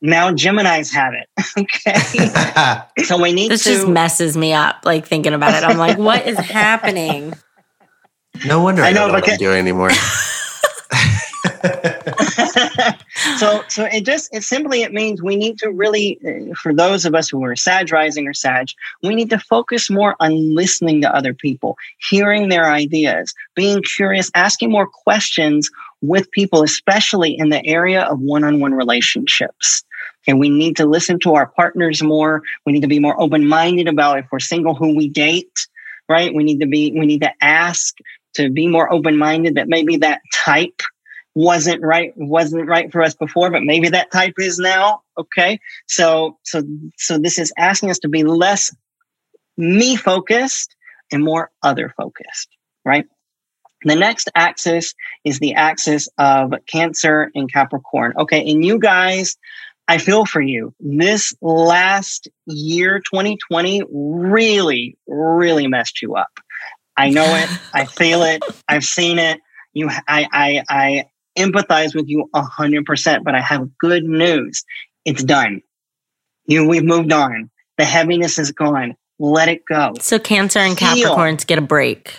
[0.00, 1.28] Now Gemini's have it.
[1.58, 2.82] okay.
[3.04, 3.70] so we need this to.
[3.70, 5.64] This just messes me up, like thinking about it.
[5.64, 7.34] I'm like, what is happening?
[8.44, 9.90] No wonder I, I know what I'm doing anymore.
[13.38, 17.04] so so it just it simply it means we need to really uh, for those
[17.04, 18.68] of us who are sag rising or sag
[19.02, 21.76] we need to focus more on listening to other people
[22.10, 28.20] hearing their ideas being curious asking more questions with people especially in the area of
[28.20, 29.82] one-on-one relationships.
[30.28, 32.42] And we need to listen to our partners more.
[32.64, 35.66] We need to be more open-minded about if we're single who we date
[36.08, 36.34] right?
[36.34, 37.96] We need to be we need to ask
[38.34, 40.80] to be more open-minded that maybe that type
[41.38, 46.36] wasn't right wasn't right for us before but maybe that type is now okay so
[46.42, 46.64] so
[46.96, 48.74] so this is asking us to be less
[49.56, 50.74] me focused
[51.12, 52.48] and more other focused
[52.84, 53.06] right
[53.84, 59.36] the next axis is the axis of cancer and capricorn okay and you guys
[59.90, 60.74] I feel for you.
[60.80, 66.40] This last year, 2020, really, really messed you up.
[66.94, 67.48] I know it.
[67.72, 68.42] I feel it.
[68.68, 69.40] I've seen it.
[69.72, 71.04] You, I, I, I,
[71.36, 74.64] empathize with you 100%, but I have good news.
[75.04, 75.62] It's done.
[76.46, 77.50] You, we've moved on.
[77.76, 78.96] The heaviness is gone.
[79.18, 79.94] Let it go.
[80.00, 81.14] So Cancer and Heal.
[81.14, 82.14] Capricorns get a break.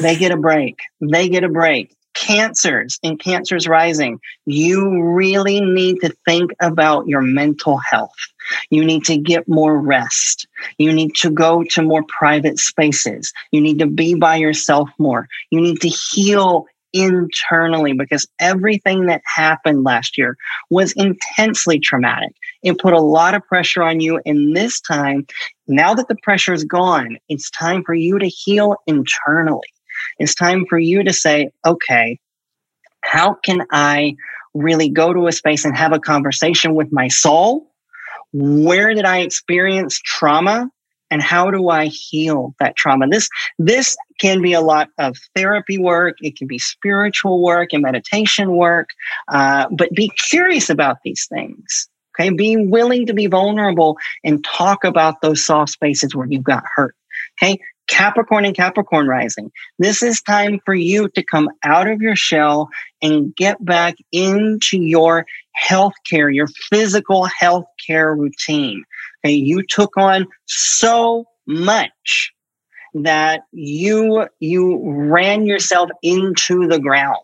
[0.00, 0.78] they get a break.
[1.00, 1.94] They get a break.
[2.14, 4.20] Cancers and cancers rising.
[4.46, 8.14] You really need to think about your mental health.
[8.70, 10.46] You need to get more rest.
[10.78, 13.32] You need to go to more private spaces.
[13.50, 15.28] You need to be by yourself more.
[15.50, 20.36] You need to heal internally because everything that happened last year
[20.70, 22.30] was intensely traumatic.
[22.62, 24.20] It put a lot of pressure on you.
[24.24, 25.26] And this time,
[25.66, 29.68] now that the pressure is gone, it's time for you to heal internally.
[30.18, 32.18] It's time for you to say, okay,
[33.00, 34.14] how can I
[34.54, 37.70] really go to a space and have a conversation with my soul?
[38.32, 40.70] Where did I experience trauma?
[41.14, 43.06] And how do I heal that trauma?
[43.06, 46.16] This this can be a lot of therapy work.
[46.20, 48.88] It can be spiritual work and meditation work.
[49.28, 51.88] Uh, but be curious about these things.
[52.18, 56.64] Okay, be willing to be vulnerable and talk about those soft spaces where you got
[56.74, 56.96] hurt.
[57.40, 59.52] Okay, Capricorn and Capricorn rising.
[59.78, 62.70] This is time for you to come out of your shell
[63.02, 65.26] and get back into your
[65.62, 68.84] healthcare, your physical healthcare routine.
[69.24, 72.32] Okay, you took on so much
[72.94, 77.18] that you you ran yourself into the ground.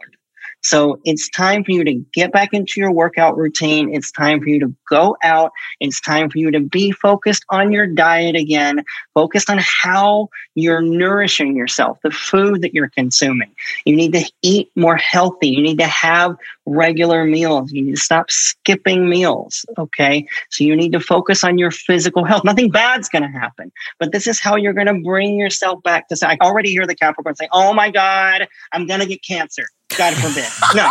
[0.63, 3.95] So it's time for you to get back into your workout routine.
[3.95, 5.53] It's time for you to go out.
[5.81, 10.83] It's time for you to be focused on your diet again, focused on how you're
[10.83, 13.51] nourishing yourself, the food that you're consuming.
[13.85, 15.49] You need to eat more healthy.
[15.49, 17.73] You need to have regular meals.
[17.73, 19.65] You need to stop skipping meals.
[19.79, 20.27] Okay.
[20.51, 22.45] So you need to focus on your physical health.
[22.45, 26.09] Nothing bad's going to happen, but this is how you're going to bring yourself back
[26.09, 29.23] to say, I already hear the Capricorn say, Oh my God, I'm going to get
[29.23, 29.67] cancer.
[29.97, 30.47] God forbid.
[30.75, 30.91] No,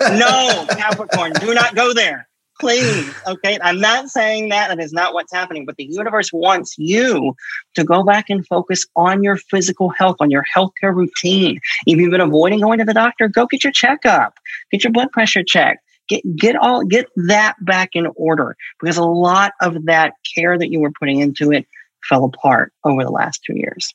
[0.18, 2.28] no, Capricorn, do not go there.
[2.60, 3.12] Please.
[3.26, 3.58] Okay.
[3.60, 4.68] I'm not saying that.
[4.68, 7.34] That is not what's happening, but the universe wants you
[7.74, 11.58] to go back and focus on your physical health, on your healthcare routine.
[11.86, 14.34] If you've been avoiding going to the doctor, go get your checkup,
[14.70, 19.04] get your blood pressure checked, Get get all get that back in order because a
[19.04, 21.66] lot of that care that you were putting into it
[22.08, 23.94] fell apart over the last two years.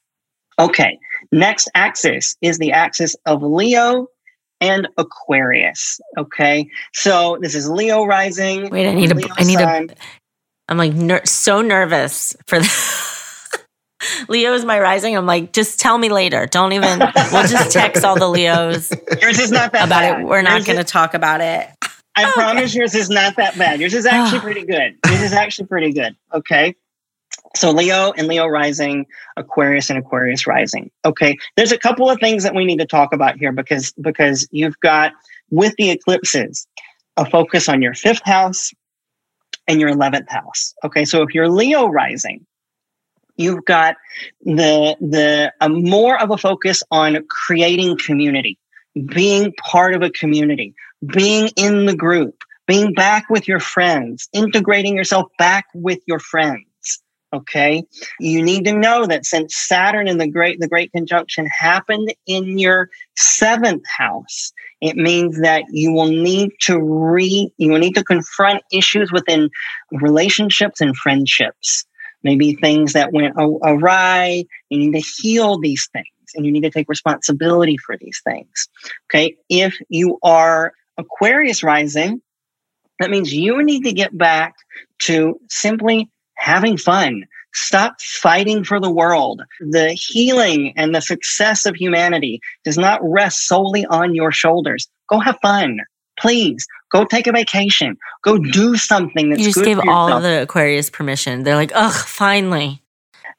[0.57, 0.97] Okay,
[1.31, 4.07] next axis is the axis of Leo
[4.61, 5.99] and Aquarius.
[6.17, 8.69] Okay, so this is Leo rising.
[8.69, 9.29] Wait, I need a.
[9.37, 9.87] I need a.
[10.69, 13.03] I'm like ner- so nervous for this.
[14.29, 15.15] Leo is my rising.
[15.17, 16.45] I'm like, just tell me later.
[16.45, 16.99] Don't even.
[16.99, 18.91] We'll just text all the Leos.
[19.21, 20.21] Yours is not that about bad.
[20.21, 20.25] it.
[20.27, 21.67] We're not going to talk about it.
[22.15, 23.79] I promise yours is not that bad.
[23.79, 24.97] Yours is actually pretty good.
[25.05, 26.15] Yours is actually pretty good.
[26.33, 26.75] Okay.
[27.57, 30.91] So Leo and Leo rising, Aquarius and Aquarius rising.
[31.05, 31.37] Okay.
[31.55, 34.79] There's a couple of things that we need to talk about here because because you've
[34.79, 35.13] got
[35.49, 36.67] with the eclipses
[37.17, 38.71] a focus on your fifth house
[39.67, 40.73] and your 11th house.
[40.83, 41.03] Okay.
[41.03, 42.45] So if you're Leo rising,
[43.37, 43.95] you've got
[44.41, 48.59] the the a more of a focus on creating community,
[49.05, 54.95] being part of a community, being in the group, being back with your friends, integrating
[54.95, 56.66] yourself back with your friends.
[57.33, 57.83] Okay.
[58.21, 62.57] You need to know that since Saturn and the great, the great conjunction happened in
[62.57, 68.03] your seventh house, it means that you will need to re, you will need to
[68.03, 69.49] confront issues within
[69.91, 71.85] relationships and friendships.
[72.23, 74.45] Maybe things that went awry.
[74.69, 78.69] You need to heal these things and you need to take responsibility for these things.
[79.09, 79.35] Okay.
[79.49, 82.21] If you are Aquarius rising,
[82.99, 84.55] that means you need to get back
[84.99, 87.23] to simply having fun.
[87.53, 89.41] Stop fighting for the world.
[89.59, 94.87] The healing and the success of humanity does not rest solely on your shoulders.
[95.09, 95.79] Go have fun.
[96.19, 97.97] Please go take a vacation.
[98.23, 101.43] Go do something that's You just good gave all of the Aquarius permission.
[101.43, 102.81] They're like, ugh, finally.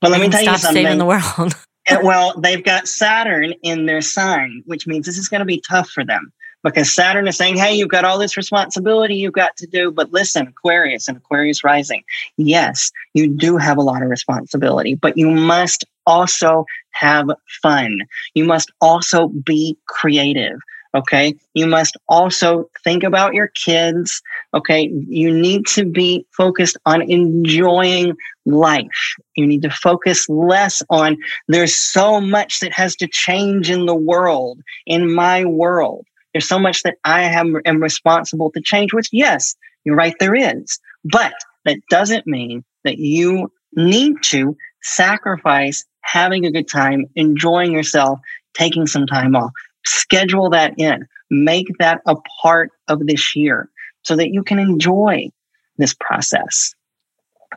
[0.00, 0.84] But let me tell you stop something.
[0.84, 1.54] saving the world.
[2.02, 5.88] Well, they've got Saturn in their sign, which means this is going to be tough
[5.88, 9.66] for them because Saturn is saying, Hey, you've got all this responsibility you've got to
[9.66, 9.90] do.
[9.90, 12.02] But listen, Aquarius and Aquarius rising,
[12.36, 17.26] yes, you do have a lot of responsibility, but you must also have
[17.62, 17.98] fun.
[18.34, 20.58] You must also be creative.
[20.94, 21.34] Okay.
[21.52, 24.22] You must also think about your kids.
[24.54, 24.90] Okay.
[25.06, 28.16] You need to be focused on enjoying
[28.46, 29.14] life.
[29.36, 33.94] You need to focus less on there's so much that has to change in the
[33.94, 36.06] world, in my world.
[36.38, 40.36] There's so much that I am, am responsible to change, which, yes, you're right, there
[40.36, 40.78] is.
[41.02, 41.32] But
[41.64, 48.20] that doesn't mean that you need to sacrifice having a good time, enjoying yourself,
[48.54, 49.50] taking some time off.
[49.84, 51.08] Schedule that in.
[51.28, 53.68] Make that a part of this year
[54.04, 55.30] so that you can enjoy
[55.76, 56.72] this process.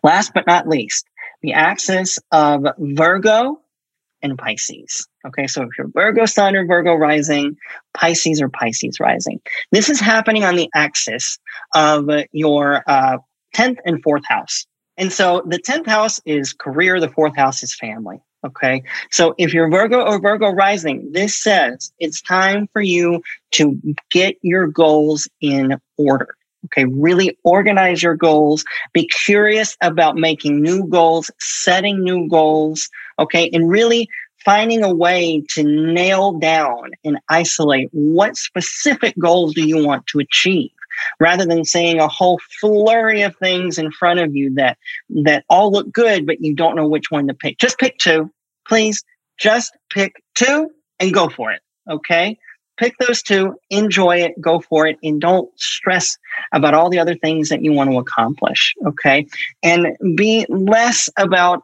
[0.02, 1.06] Last but not least,
[1.44, 3.62] the axis of Virgo
[4.24, 5.08] and Pisces.
[5.26, 7.56] Okay, so if you're Virgo sun or Virgo rising,
[7.94, 9.40] Pisces or Pisces rising.
[9.72, 11.38] This is happening on the axis
[11.76, 13.18] of your uh,
[13.56, 14.66] 10th and 4th house.
[14.98, 18.20] And so the 10th house is career, the 4th house is family.
[18.44, 18.82] Okay,
[19.12, 23.80] so if you're Virgo or Virgo rising, this says it's time for you to
[24.10, 26.36] get your goals in order.
[26.66, 28.64] Okay, really organize your goals.
[28.94, 32.90] Be curious about making new goals, setting new goals.
[33.20, 34.10] Okay, and really
[34.44, 40.20] finding a way to nail down and isolate what specific goals do you want to
[40.20, 40.72] achieve
[41.20, 44.78] rather than seeing a whole flurry of things in front of you that
[45.10, 47.58] that all look good but you don't know which one to pick.
[47.58, 48.32] Just pick two
[48.68, 49.04] please.
[49.40, 52.38] Just pick two and go for it okay?
[52.78, 56.18] Pick those two enjoy it go for it and don't stress
[56.52, 59.28] about all the other things that you want to accomplish okay?
[59.64, 61.64] And be less about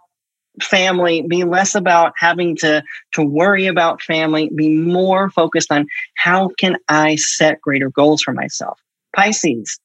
[0.61, 6.49] family be less about having to to worry about family be more focused on how
[6.59, 8.79] can i set greater goals for myself.
[9.15, 9.79] Pisces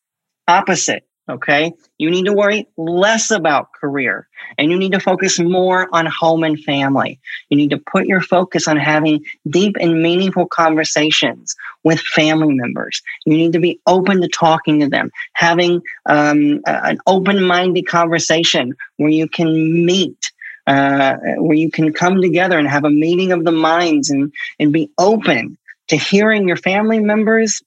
[0.49, 1.73] opposite okay?
[1.99, 6.43] You need to worry less about career and you need to focus more on home
[6.43, 7.21] and family.
[7.49, 11.55] You need to put your focus on having deep and meaningful conversations
[11.85, 13.03] with family members.
[13.25, 19.11] You need to be open to talking to them having um, an open-minded conversation where
[19.11, 20.32] you can meet
[20.67, 24.73] uh, where you can come together and have a meeting of the minds and, and
[24.73, 25.57] be open
[25.89, 27.63] to hearing your family members'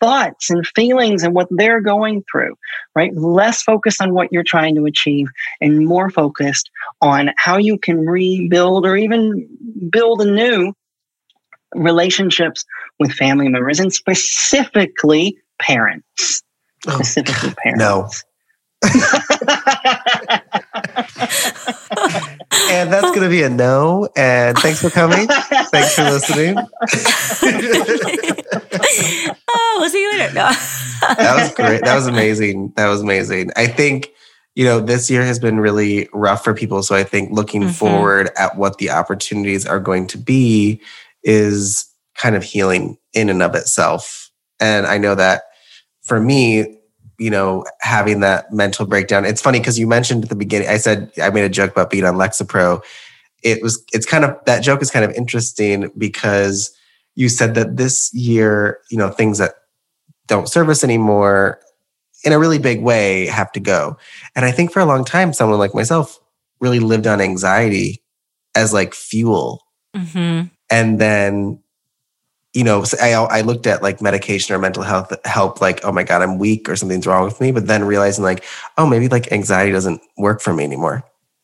[0.00, 2.54] thoughts and feelings and what they're going through,
[2.94, 3.16] right?
[3.16, 5.28] Less focused on what you're trying to achieve
[5.60, 6.70] and more focused
[7.00, 9.48] on how you can rebuild or even
[9.90, 10.74] build anew
[11.74, 12.64] relationships
[12.98, 16.42] with family members and specifically parents.
[16.82, 17.80] Specifically oh, parents.
[17.80, 18.08] No.
[22.70, 24.08] and that's going to be a no.
[24.16, 25.26] And thanks for coming.
[25.26, 26.56] thanks for listening.
[29.48, 30.34] oh, we'll see you later.
[30.34, 30.50] No.
[31.14, 31.84] that was great.
[31.84, 32.72] That was amazing.
[32.76, 33.50] That was amazing.
[33.56, 34.10] I think,
[34.54, 36.82] you know, this year has been really rough for people.
[36.82, 37.72] So I think looking mm-hmm.
[37.72, 40.80] forward at what the opportunities are going to be
[41.22, 44.30] is kind of healing in and of itself.
[44.60, 45.42] And I know that
[46.02, 46.78] for me,
[47.18, 49.24] you know, having that mental breakdown.
[49.24, 51.90] It's funny because you mentioned at the beginning, I said I made a joke about
[51.90, 52.82] being on Lexapro.
[53.42, 56.76] It was it's kind of that joke is kind of interesting because
[57.14, 59.54] you said that this year, you know, things that
[60.26, 61.60] don't serve us anymore
[62.24, 63.96] in a really big way have to go.
[64.34, 66.18] And I think for a long time, someone like myself
[66.60, 68.02] really lived on anxiety
[68.54, 69.62] as like fuel.
[69.94, 70.48] Mm-hmm.
[70.70, 71.62] And then
[72.54, 76.04] you know, I, I looked at like medication or mental health help, like, oh my
[76.04, 77.50] God, I'm weak or something's wrong with me.
[77.50, 78.44] But then realizing like,
[78.78, 81.02] oh, maybe like anxiety doesn't work for me anymore.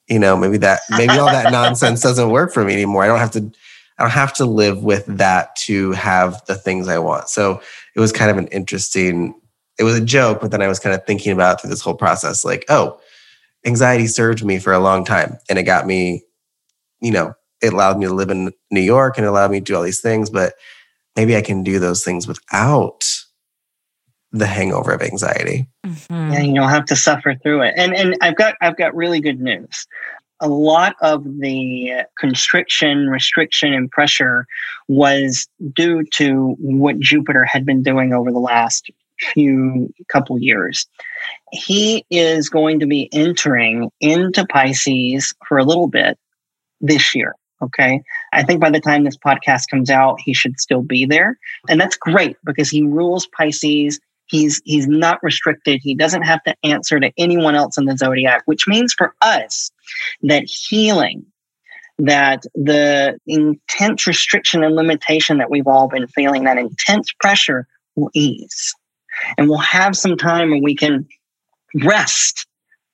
[0.09, 3.03] You know, maybe that, maybe all that nonsense doesn't work for me anymore.
[3.03, 3.53] I don't have to,
[3.99, 7.29] I don't have to live with that to have the things I want.
[7.29, 7.61] So
[7.97, 9.35] it was kind of an interesting,
[9.79, 11.95] it was a joke, but then I was kind of thinking about through this whole
[11.95, 13.01] process, like, oh,
[13.67, 16.25] anxiety served me for a long time and it got me,
[17.01, 19.65] you know, it allowed me to live in New York and it allowed me to
[19.65, 20.31] do all these things.
[20.31, 20.55] But
[21.17, 23.05] maybe I can do those things without
[24.33, 25.67] the hangover of anxiety.
[25.85, 26.33] Mm-hmm.
[26.33, 27.75] Yeah, you don't have to suffer through it.
[27.77, 29.87] And and I've got I've got really good news.
[30.43, 34.47] A lot of the constriction, restriction, and pressure
[34.89, 38.91] was due to what Jupiter had been doing over the last
[39.21, 40.87] few couple years.
[41.53, 46.19] He is going to be entering into Pisces for a little bit
[46.81, 47.35] this year.
[47.63, 48.03] Okay.
[48.33, 51.39] I think by the time this podcast comes out, he should still be there.
[51.69, 54.01] And that's great because he rules Pisces.
[54.27, 55.81] He's he's not restricted.
[55.83, 59.71] He doesn't have to answer to anyone else in the zodiac, which means for us
[60.23, 61.27] that healing,
[61.99, 68.11] that the intense restriction and limitation that we've all been feeling, that intense pressure will
[68.15, 68.75] ease.
[69.37, 71.07] And we'll have some time where we can
[71.85, 72.47] rest,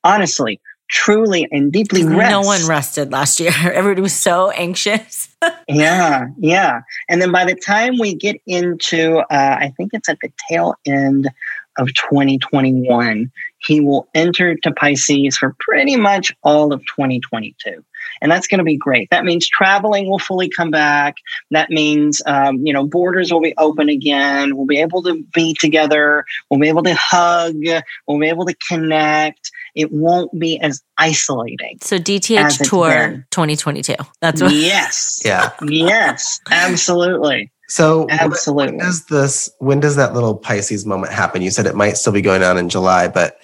[0.03, 0.59] honestly,
[0.89, 2.31] truly and deeply rest.
[2.31, 3.51] No one rested last year.
[3.63, 5.35] Everybody was so anxious.
[5.67, 6.81] yeah, yeah.
[7.09, 10.75] And then by the time we get into, uh, I think it's at the tail
[10.85, 11.29] end
[11.77, 17.83] of 2021, he will enter to Pisces for pretty much all of 2022
[18.21, 19.09] and that's going to be great.
[19.09, 21.15] That means traveling will fully come back.
[21.51, 24.55] That means um, you know borders will be open again.
[24.55, 26.25] We'll be able to be together.
[26.49, 27.55] We'll be able to hug.
[28.07, 29.51] We'll be able to connect.
[29.77, 31.77] It won't be as isolating.
[31.81, 33.93] So DTH tour 2022.
[34.21, 34.51] That's what.
[34.51, 35.21] Yes.
[35.25, 35.51] yeah.
[35.61, 36.41] Yes.
[36.49, 37.51] Absolutely.
[37.69, 38.77] So absolutely.
[38.77, 39.49] When does this?
[39.59, 41.43] When does that little Pisces moment happen?
[41.43, 43.39] You said it might still be going on in July, but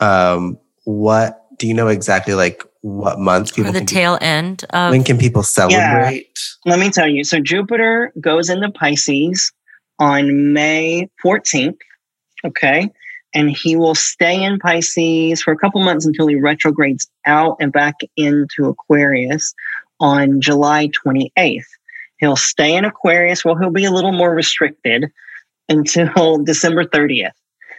[0.00, 2.34] um, what do you know exactly?
[2.34, 3.70] Like what month people?
[3.70, 6.38] Or the tail people, end of when can people celebrate?
[6.66, 6.70] Yeah.
[6.70, 7.24] Let me tell you.
[7.24, 9.52] So Jupiter goes into Pisces
[9.98, 11.78] on May 14th.
[12.44, 12.90] Okay.
[13.34, 17.72] And he will stay in Pisces for a couple months until he retrogrades out and
[17.72, 19.54] back into Aquarius
[20.00, 21.64] on July 28th.
[22.18, 23.44] He'll stay in Aquarius.
[23.44, 25.10] Well, he'll be a little more restricted
[25.68, 27.32] until December 30th.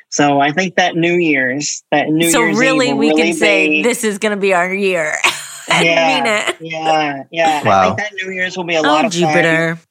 [0.09, 2.55] So I think that New Year's, that New so Year's.
[2.55, 5.15] So really, we really can say this is going to be our year.
[5.71, 6.57] I yeah, mean it.
[6.61, 7.63] Yeah, yeah.
[7.63, 7.81] Wow.
[7.81, 9.75] I think that New Year's will be a lot oh, of Jupiter.
[9.75, 9.85] Fun.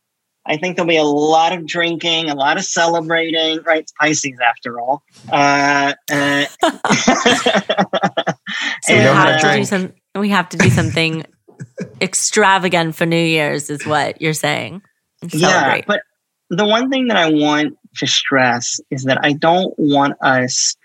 [0.49, 3.62] I think there'll be a lot of drinking, a lot of celebrating.
[3.62, 5.03] Right, it's Pisces after all.
[5.30, 6.46] Uh, uh,
[8.82, 9.92] so we have to do some.
[10.14, 11.24] We have to do something
[12.01, 14.82] extravagant for New Year's, is what you're saying.
[15.32, 16.01] Yeah, but
[16.49, 20.76] the one thing that I want to stress is that I don't want us,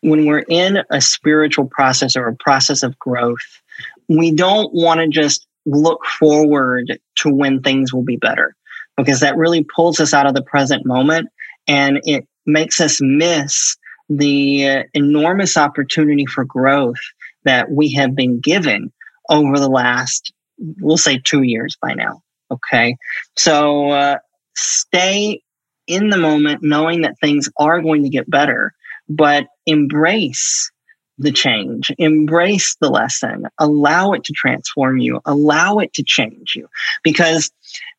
[0.00, 3.62] when we're in a spiritual process or a process of growth,
[4.08, 8.56] we don't want to just look forward to when things will be better
[8.96, 11.28] because that really pulls us out of the present moment
[11.66, 13.76] and it makes us miss
[14.08, 17.00] the enormous opportunity for growth
[17.44, 18.92] that we have been given
[19.30, 20.32] over the last,
[20.80, 22.22] we'll say, two years by now.
[22.50, 22.96] Okay.
[23.36, 24.18] So uh,
[24.54, 25.42] stay
[25.86, 28.72] in the moment, knowing that things are going to get better,
[29.08, 30.70] but embrace
[31.18, 36.68] the change, embrace the lesson, allow it to transform you, allow it to change you,
[37.02, 37.50] because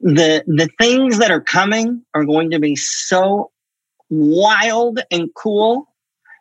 [0.01, 3.51] the the things that are coming are going to be so
[4.09, 5.87] wild and cool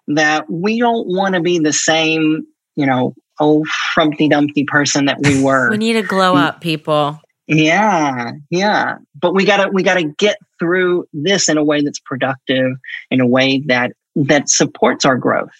[0.08, 5.18] that we don't want to be the same, you know, old frumpty dumpty person that
[5.20, 5.70] we were.
[5.70, 7.20] we need to glow up, people.
[7.46, 8.96] Yeah, yeah.
[9.20, 12.76] But we gotta we gotta get through this in a way that's productive,
[13.10, 15.50] in a way that that supports our growth.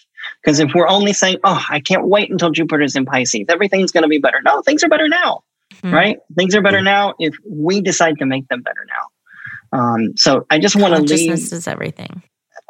[0.41, 4.03] Because if we're only saying, oh, I can't wait until Jupiter's in Pisces, everything's going
[4.03, 4.41] to be better.
[4.43, 5.43] No, things are better now,
[5.73, 5.93] mm-hmm.
[5.93, 6.17] right?
[6.35, 9.79] Things are better now if we decide to make them better now.
[9.79, 11.31] Um, so I just want to leave.
[11.31, 12.21] is everything.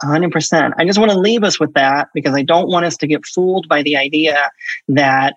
[0.04, 0.74] 100%.
[0.78, 3.26] I just want to leave us with that because I don't want us to get
[3.26, 4.50] fooled by the idea
[4.90, 5.36] that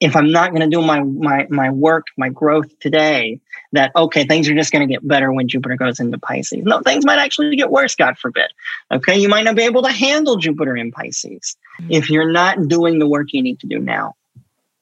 [0.00, 3.38] if I'm not going to do my, my, my work, my growth today,
[3.72, 6.64] that, okay, things are just going to get better when Jupiter goes into Pisces.
[6.64, 8.50] No, things might actually get worse, God forbid.
[8.90, 9.18] Okay.
[9.18, 11.92] You might not be able to handle Jupiter in Pisces mm-hmm.
[11.92, 14.14] if you're not doing the work you need to do now.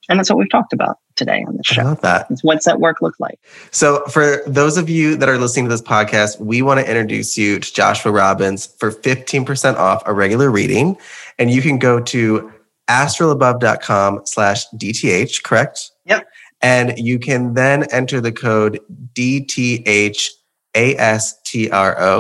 [0.09, 1.83] And that's what we've talked about today on the show.
[1.83, 2.31] I love that.
[2.31, 3.39] It's what's that work look like?
[3.73, 7.37] So, for those of you that are listening to this podcast, we want to introduce
[7.37, 10.97] you to Joshua Robbins for 15% off a regular reading.
[11.39, 12.51] And you can go to
[12.89, 15.91] astralabove.com slash DTH, correct?
[16.07, 16.29] Yep.
[16.61, 18.81] And you can then enter the code
[19.15, 20.35] DTHASTRO,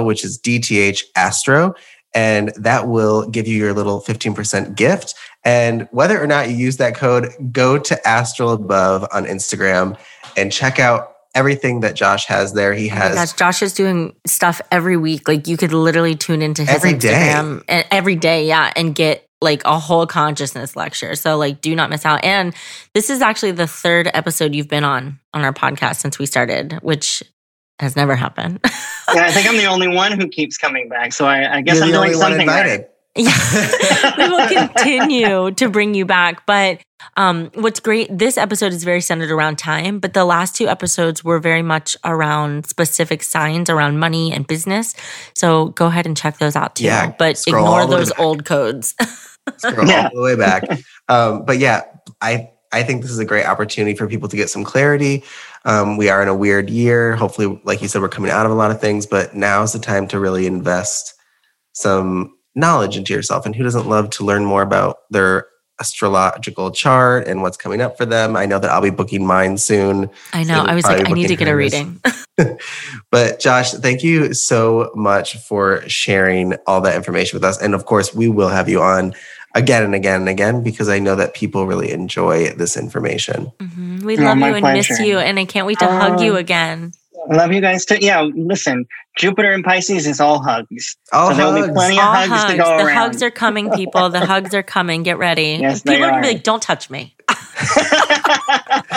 [0.04, 1.74] which is DTH Astro,
[2.14, 5.14] and that will give you your little 15% gift.
[5.44, 9.98] And whether or not you use that code, go to Astral Above on Instagram
[10.36, 12.74] and check out everything that Josh has there.
[12.74, 13.32] He oh has.
[13.32, 15.28] Oh Josh is doing stuff every week.
[15.28, 17.84] Like you could literally tune into his every Instagram day.
[17.90, 21.14] every day, yeah, and get like a whole consciousness lecture.
[21.14, 22.24] So like do not miss out.
[22.24, 22.55] And
[22.95, 26.74] this is actually the third episode you've been on on our podcast since we started,
[26.82, 27.22] which
[27.78, 28.61] has never happened.
[28.64, 31.12] yeah, I think I'm the only one who keeps coming back.
[31.12, 32.89] So I, I guess You're I'm doing something right.
[33.16, 36.47] Yeah, we will continue to bring you back.
[36.47, 36.80] But
[37.16, 41.24] um, what's great, this episode is very centered around time, but the last two episodes
[41.24, 44.95] were very much around specific signs around money and business.
[45.34, 46.84] So go ahead and check those out too.
[46.84, 48.95] Yeah, but ignore those old codes.
[49.57, 50.05] Scroll yeah.
[50.05, 50.64] all the way back.
[51.09, 51.82] Um, but yeah,
[52.20, 55.24] I I think this is a great opportunity for people to get some clarity.
[55.64, 57.16] Um, we are in a weird year.
[57.16, 59.72] Hopefully, like you said, we're coming out of a lot of things, but now is
[59.72, 61.14] the time to really invest
[61.72, 63.46] some knowledge into yourself.
[63.46, 65.46] And who doesn't love to learn more about their
[65.80, 68.36] astrological chart and what's coming up for them?
[68.36, 70.11] I know that I'll be booking mine soon.
[70.32, 70.64] I know.
[70.64, 72.01] I was like, I need to get a reading.
[73.11, 77.61] but Josh, thank you so much for sharing all that information with us.
[77.61, 79.14] And of course, we will have you on
[79.55, 83.53] again and again and again because I know that people really enjoy this information.
[83.59, 84.05] Mm-hmm.
[84.07, 84.94] We love you and pleasure.
[84.94, 86.92] miss you, and I can't wait to hug you again.
[87.30, 87.99] Love you guys too.
[88.01, 88.86] Yeah, listen,
[89.18, 90.96] Jupiter and Pisces is all hugs.
[91.12, 92.96] All so there'll be plenty all of hugs, hugs, to go the around.
[92.96, 94.09] hugs are coming, people.
[94.09, 95.03] The hugs are coming.
[95.03, 95.59] Get ready.
[95.61, 97.16] Yes, people are gonna be like, "Don't touch me."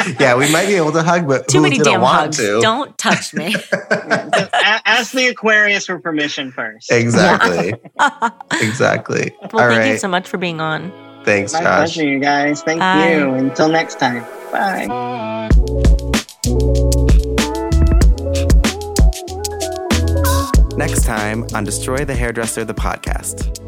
[0.19, 2.37] yeah, we might be able to hug, but too many damn hugs.
[2.37, 2.59] To?
[2.61, 3.55] Don't touch me.
[4.53, 6.91] Ask the Aquarius for permission first.
[6.91, 7.73] Exactly.
[8.61, 9.31] exactly.
[9.51, 9.91] Well, All thank right.
[9.91, 10.91] you so much for being on.
[11.23, 11.93] Thanks, My Josh.
[11.93, 12.63] pleasure, you guys.
[12.63, 13.15] Thank Bye.
[13.15, 13.33] you.
[13.33, 14.23] Until next time.
[14.51, 14.87] Bye.
[20.77, 23.59] Next time on Destroy the Hairdresser, the podcast.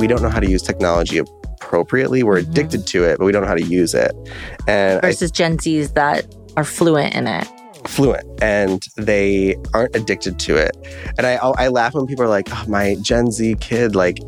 [0.00, 1.18] We don't know how to use technology
[1.68, 2.22] appropriately.
[2.22, 2.50] We're mm-hmm.
[2.50, 4.12] addicted to it, but we don't know how to use it.
[4.66, 7.46] And versus I, Gen Zs that are fluent in it.
[7.86, 10.76] Fluent, and they aren't addicted to it.
[11.16, 14.18] And I I laugh when people are like, "Oh, my Gen Z kid, like."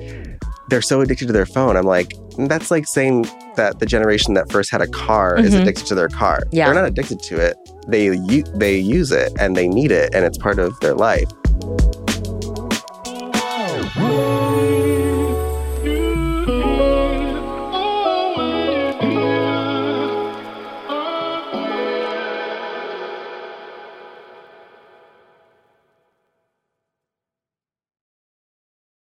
[0.69, 1.77] They're so addicted to their phone.
[1.77, 3.23] I'm like, that's like saying
[3.57, 5.45] that the generation that first had a car mm-hmm.
[5.45, 6.45] is addicted to their car.
[6.53, 6.67] Yeah.
[6.67, 7.57] They're not addicted to it.
[7.89, 8.11] They
[8.55, 11.29] they use it and they need it and it's part of their life.